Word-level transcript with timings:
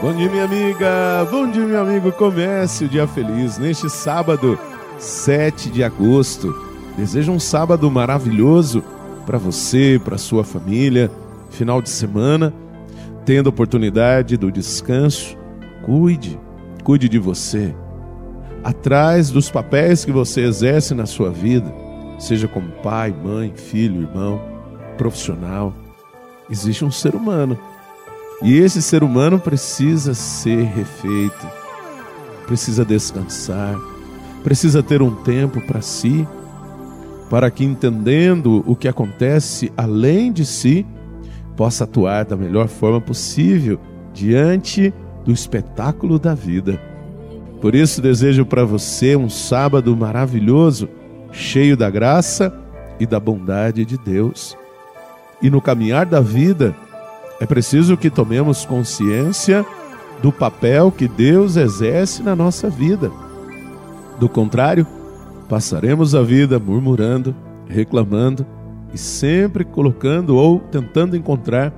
Bom 0.00 0.14
dia, 0.14 0.30
minha 0.30 0.44
amiga. 0.44 1.26
Bom 1.28 1.50
dia, 1.50 1.66
meu 1.66 1.80
amigo. 1.80 2.12
Comece 2.12 2.84
o 2.84 2.88
dia 2.88 3.04
feliz 3.08 3.58
neste 3.58 3.90
sábado, 3.90 4.56
7 4.96 5.70
de 5.70 5.82
agosto. 5.82 6.54
Desejo 6.96 7.32
um 7.32 7.40
sábado 7.40 7.90
maravilhoso 7.90 8.84
para 9.26 9.38
você, 9.38 10.00
para 10.02 10.16
sua 10.16 10.44
família. 10.44 11.10
Final 11.50 11.82
de 11.82 11.90
semana, 11.90 12.54
tendo 13.24 13.48
oportunidade 13.48 14.36
do 14.36 14.52
descanso. 14.52 15.36
Cuide, 15.82 16.38
cuide 16.84 17.08
de 17.08 17.18
você. 17.18 17.74
Atrás 18.62 19.32
dos 19.32 19.50
papéis 19.50 20.04
que 20.04 20.12
você 20.12 20.42
exerce 20.42 20.94
na 20.94 21.06
sua 21.06 21.30
vida, 21.30 21.74
seja 22.20 22.46
como 22.46 22.70
pai, 22.84 23.10
mãe, 23.10 23.52
filho, 23.52 24.02
irmão, 24.02 24.40
profissional, 24.96 25.74
existe 26.48 26.84
um 26.84 26.90
ser 26.90 27.16
humano 27.16 27.58
e 28.42 28.56
esse 28.58 28.80
ser 28.80 29.02
humano 29.02 29.38
precisa 29.38 30.14
ser 30.14 30.62
refeito, 30.62 31.46
precisa 32.46 32.84
descansar, 32.84 33.76
precisa 34.44 34.82
ter 34.82 35.02
um 35.02 35.14
tempo 35.14 35.60
para 35.60 35.82
si, 35.82 36.26
para 37.28 37.50
que, 37.50 37.64
entendendo 37.64 38.62
o 38.66 38.76
que 38.76 38.88
acontece 38.88 39.72
além 39.76 40.32
de 40.32 40.46
si, 40.46 40.86
possa 41.56 41.84
atuar 41.84 42.24
da 42.24 42.36
melhor 42.36 42.68
forma 42.68 43.00
possível 43.00 43.80
diante 44.14 44.94
do 45.24 45.32
espetáculo 45.32 46.18
da 46.18 46.34
vida. 46.34 46.80
Por 47.60 47.74
isso, 47.74 48.00
desejo 48.00 48.46
para 48.46 48.64
você 48.64 49.16
um 49.16 49.28
sábado 49.28 49.94
maravilhoso, 49.96 50.88
cheio 51.32 51.76
da 51.76 51.90
graça 51.90 52.56
e 53.00 53.04
da 53.04 53.18
bondade 53.18 53.84
de 53.84 53.98
Deus. 53.98 54.56
E 55.42 55.50
no 55.50 55.60
caminhar 55.60 56.06
da 56.06 56.20
vida, 56.20 56.74
é 57.40 57.46
preciso 57.46 57.96
que 57.96 58.10
tomemos 58.10 58.64
consciência 58.64 59.64
do 60.22 60.32
papel 60.32 60.90
que 60.90 61.06
Deus 61.06 61.56
exerce 61.56 62.22
na 62.22 62.34
nossa 62.34 62.68
vida. 62.68 63.10
Do 64.18 64.28
contrário, 64.28 64.86
passaremos 65.48 66.14
a 66.14 66.22
vida 66.22 66.58
murmurando, 66.58 67.34
reclamando 67.68 68.44
e 68.92 68.98
sempre 68.98 69.64
colocando 69.64 70.36
ou 70.36 70.58
tentando 70.58 71.16
encontrar 71.16 71.72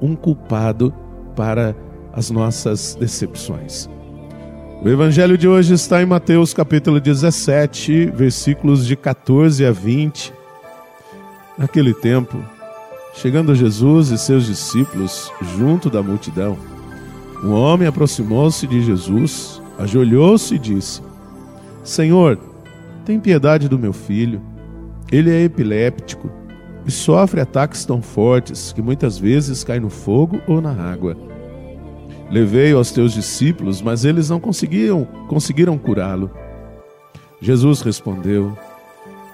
um 0.00 0.14
culpado 0.14 0.94
para 1.34 1.74
as 2.12 2.30
nossas 2.30 2.94
decepções. 2.94 3.88
O 4.82 4.88
evangelho 4.88 5.36
de 5.36 5.46
hoje 5.46 5.74
está 5.74 6.00
em 6.02 6.06
Mateus 6.06 6.54
capítulo 6.54 7.00
17, 7.00 8.06
versículos 8.14 8.86
de 8.86 8.96
14 8.96 9.66
a 9.66 9.72
20. 9.72 10.32
Naquele 11.58 11.92
tempo, 11.92 12.42
Chegando 13.14 13.54
Jesus 13.54 14.10
e 14.10 14.18
seus 14.18 14.46
discípulos 14.46 15.32
junto 15.56 15.90
da 15.90 16.02
multidão, 16.02 16.56
um 17.42 17.52
homem 17.52 17.88
aproximou-se 17.88 18.66
de 18.66 18.82
Jesus, 18.82 19.60
ajoelhou-se 19.78 20.54
e 20.54 20.58
disse: 20.58 21.02
Senhor, 21.82 22.38
tem 23.04 23.18
piedade 23.18 23.68
do 23.68 23.78
meu 23.78 23.92
filho. 23.92 24.40
Ele 25.10 25.30
é 25.30 25.42
epiléptico 25.42 26.30
e 26.86 26.90
sofre 26.90 27.40
ataques 27.40 27.84
tão 27.84 28.00
fortes 28.00 28.72
que 28.72 28.80
muitas 28.80 29.18
vezes 29.18 29.64
cai 29.64 29.80
no 29.80 29.90
fogo 29.90 30.40
ou 30.46 30.60
na 30.60 30.72
água. 30.72 31.16
Levei-o 32.30 32.78
aos 32.78 32.92
teus 32.92 33.12
discípulos, 33.12 33.82
mas 33.82 34.04
eles 34.04 34.30
não 34.30 34.38
conseguiam, 34.38 35.04
conseguiram 35.26 35.76
curá-lo. 35.76 36.30
Jesus 37.40 37.80
respondeu: 37.80 38.56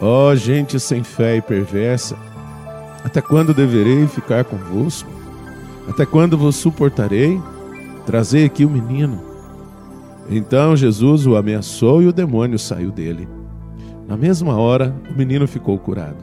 Ó 0.00 0.30
oh, 0.30 0.36
gente 0.36 0.78
sem 0.78 1.02
fé 1.02 1.36
e 1.36 1.40
perversa, 1.40 2.16
até 3.12 3.20
quando 3.20 3.52
deverei 3.52 4.06
ficar 4.06 4.42
convosco? 4.42 5.10
Até 5.86 6.06
quando 6.06 6.38
vos 6.38 6.56
suportarei? 6.56 7.38
Trazei 8.06 8.46
aqui 8.46 8.64
o 8.64 8.70
menino. 8.70 9.22
Então 10.30 10.74
Jesus 10.74 11.26
o 11.26 11.36
ameaçou 11.36 12.02
e 12.02 12.06
o 12.06 12.12
demônio 12.12 12.58
saiu 12.58 12.90
dele. 12.90 13.28
Na 14.08 14.16
mesma 14.16 14.56
hora, 14.56 14.96
o 15.10 15.12
menino 15.12 15.46
ficou 15.46 15.78
curado. 15.78 16.16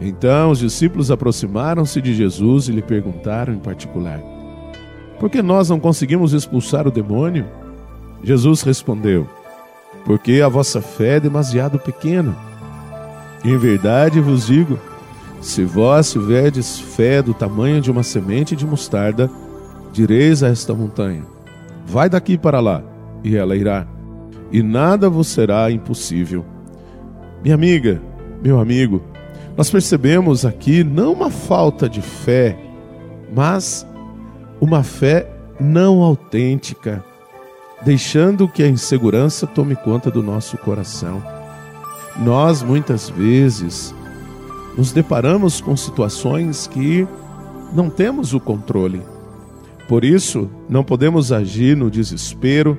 Então 0.00 0.50
os 0.50 0.60
discípulos 0.60 1.10
aproximaram-se 1.10 2.00
de 2.00 2.14
Jesus 2.14 2.68
e 2.68 2.72
lhe 2.72 2.80
perguntaram 2.80 3.52
em 3.52 3.58
particular: 3.58 4.18
Por 5.20 5.28
que 5.28 5.42
nós 5.42 5.68
não 5.68 5.78
conseguimos 5.78 6.32
expulsar 6.32 6.88
o 6.88 6.90
demônio? 6.90 7.44
Jesus 8.24 8.62
respondeu: 8.62 9.28
Porque 10.06 10.40
a 10.42 10.48
vossa 10.48 10.80
fé 10.80 11.16
é 11.16 11.20
demasiado 11.20 11.78
pequena. 11.78 12.34
Em 13.44 13.58
verdade 13.58 14.22
vos 14.22 14.46
digo 14.46 14.78
se 15.40 15.64
vós 15.64 16.10
tiverdes 16.10 16.78
fé 16.78 17.22
do 17.22 17.32
tamanho 17.32 17.80
de 17.80 17.90
uma 17.90 18.02
semente 18.02 18.56
de 18.56 18.66
mostarda, 18.66 19.30
direis 19.92 20.42
a 20.42 20.48
esta 20.48 20.74
montanha: 20.74 21.22
Vai 21.86 22.08
daqui 22.08 22.36
para 22.36 22.60
lá, 22.60 22.82
e 23.22 23.36
ela 23.36 23.56
irá, 23.56 23.86
e 24.50 24.62
nada 24.62 25.08
vos 25.08 25.28
será 25.28 25.70
impossível. 25.70 26.44
Minha 27.42 27.54
amiga, 27.54 28.02
meu 28.42 28.58
amigo, 28.60 29.02
nós 29.56 29.70
percebemos 29.70 30.44
aqui 30.44 30.82
não 30.82 31.12
uma 31.12 31.30
falta 31.30 31.88
de 31.88 32.00
fé, 32.00 32.58
mas 33.34 33.86
uma 34.60 34.82
fé 34.82 35.28
não 35.60 36.02
autêntica, 36.02 37.04
deixando 37.84 38.48
que 38.48 38.62
a 38.62 38.68
insegurança 38.68 39.46
tome 39.46 39.76
conta 39.76 40.10
do 40.10 40.22
nosso 40.22 40.56
coração. 40.58 41.22
Nós 42.16 42.62
muitas 42.62 43.08
vezes 43.08 43.94
nos 44.78 44.92
deparamos 44.92 45.60
com 45.60 45.76
situações 45.76 46.68
que 46.68 47.04
não 47.72 47.90
temos 47.90 48.32
o 48.32 48.38
controle. 48.38 49.02
Por 49.88 50.04
isso, 50.04 50.48
não 50.68 50.84
podemos 50.84 51.32
agir 51.32 51.76
no 51.76 51.90
desespero, 51.90 52.78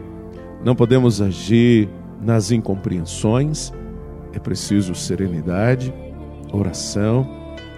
não 0.63 0.73
podemos 0.73 1.21
agir 1.21 1.89
nas 2.21 2.51
incompreensões. 2.51 3.73
É 4.31 4.39
preciso 4.39 4.95
serenidade, 4.95 5.93
oração 6.53 7.27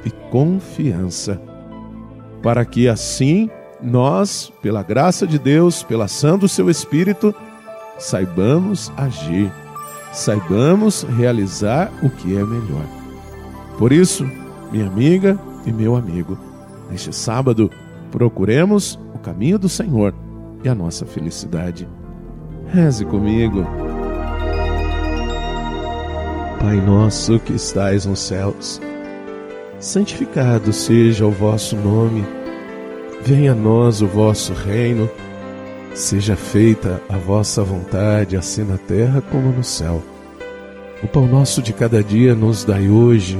e 0.06 0.12
confiança, 0.30 1.42
para 2.44 2.64
que 2.64 2.88
assim 2.88 3.50
nós, 3.82 4.54
pela 4.62 4.84
graça 4.84 5.26
de 5.26 5.40
Deus, 5.40 5.82
pela 5.82 6.06
ação 6.06 6.38
do 6.38 6.48
seu 6.48 6.70
Espírito, 6.70 7.34
saibamos 7.98 8.92
agir, 8.96 9.52
saibamos 10.14 11.02
realizar 11.02 11.92
o 12.04 12.10
que 12.10 12.38
é 12.38 12.44
melhor. 12.44 13.01
Por 13.82 13.92
isso, 13.92 14.30
minha 14.72 14.86
amiga 14.86 15.40
e 15.66 15.72
meu 15.72 15.96
amigo, 15.96 16.38
neste 16.92 17.12
sábado, 17.12 17.68
procuremos 18.12 18.94
o 19.16 19.18
caminho 19.18 19.58
do 19.58 19.68
Senhor 19.68 20.14
e 20.64 20.70
a 20.70 20.76
nossa 20.76 21.04
felicidade. 21.04 21.90
Reze 22.68 23.04
comigo. 23.04 23.66
Pai 26.60 26.80
nosso 26.80 27.40
que 27.40 27.54
estais 27.54 28.06
nos 28.06 28.20
céus, 28.20 28.80
santificado 29.80 30.72
seja 30.72 31.26
o 31.26 31.32
vosso 31.32 31.76
nome. 31.76 32.24
Venha 33.24 33.54
a 33.54 33.56
nós 33.56 34.00
o 34.04 34.06
vosso 34.06 34.54
reino. 34.54 35.10
Seja 35.96 36.36
feita 36.36 37.02
a 37.10 37.18
vossa 37.18 37.64
vontade, 37.64 38.38
assim 38.38 38.64
na 38.64 38.78
terra 38.78 39.24
como 39.24 39.52
no 39.52 39.64
céu. 39.64 40.04
O 41.02 41.08
pão 41.08 41.26
nosso 41.26 41.64
de 41.64 41.74
cada 41.74 42.04
dia 42.04 42.36
nos 42.36 42.64
dai 42.64 42.88
hoje 42.88 43.40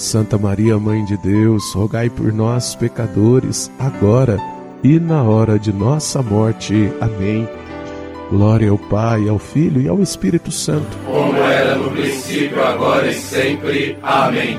Santa 0.00 0.38
Maria, 0.38 0.78
Mãe 0.78 1.04
de 1.04 1.14
Deus, 1.18 1.74
rogai 1.74 2.08
por 2.08 2.32
nós, 2.32 2.74
pecadores, 2.74 3.70
agora 3.78 4.38
e 4.82 4.98
na 4.98 5.22
hora 5.22 5.58
de 5.58 5.70
nossa 5.74 6.22
morte. 6.22 6.90
Amém. 6.98 7.46
Glória 8.30 8.70
ao 8.70 8.78
Pai, 8.78 9.28
ao 9.28 9.38
Filho 9.38 9.78
e 9.78 9.88
ao 9.88 10.00
Espírito 10.00 10.50
Santo. 10.50 10.96
Como 11.04 11.36
era 11.36 11.74
no 11.74 11.90
princípio, 11.90 12.64
agora 12.64 13.08
e 13.08 13.14
sempre. 13.14 13.98
Amém. 14.02 14.58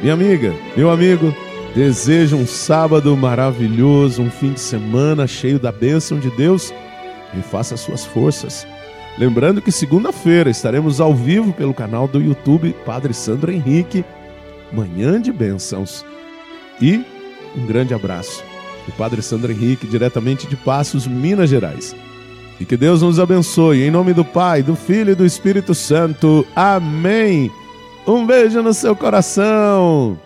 Minha 0.00 0.14
amiga, 0.14 0.52
meu 0.76 0.90
amigo, 0.90 1.32
desejo 1.72 2.36
um 2.36 2.46
sábado 2.46 3.16
maravilhoso, 3.16 4.22
um 4.22 4.30
fim 4.30 4.54
de 4.54 4.60
semana 4.60 5.24
cheio 5.28 5.60
da 5.60 5.70
bênção 5.70 6.18
de 6.18 6.30
Deus 6.32 6.74
e 7.32 7.42
faça 7.42 7.76
suas 7.76 8.04
forças. 8.04 8.66
Lembrando 9.18 9.60
que 9.60 9.72
segunda-feira 9.72 10.50
estaremos 10.50 11.00
ao 11.00 11.14
vivo 11.14 11.52
pelo 11.52 11.74
canal 11.74 12.08
do 12.08 12.20
YouTube 12.20 12.74
Padre 12.84 13.12
Sandro 13.12 13.52
Henrique, 13.52 14.04
Manhã 14.72 15.20
de 15.20 15.32
Bênçãos. 15.32 16.04
E 16.80 17.04
um 17.56 17.66
grande 17.66 17.92
abraço 17.92 18.42
o 18.90 18.92
Padre 18.92 19.22
Sandro 19.22 19.52
Henrique, 19.52 19.86
diretamente 19.86 20.46
de 20.46 20.56
Passos, 20.56 21.06
Minas 21.06 21.48
Gerais. 21.48 21.94
E 22.58 22.64
que 22.64 22.76
Deus 22.76 23.00
nos 23.00 23.18
abençoe. 23.18 23.82
Em 23.82 23.90
nome 23.90 24.12
do 24.12 24.24
Pai, 24.24 24.62
do 24.62 24.76
Filho 24.76 25.12
e 25.12 25.14
do 25.14 25.24
Espírito 25.24 25.74
Santo. 25.74 26.46
Amém. 26.54 27.50
Um 28.06 28.26
beijo 28.26 28.62
no 28.62 28.74
seu 28.74 28.94
coração. 28.94 30.18